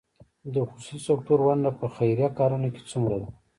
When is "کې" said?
2.73-2.81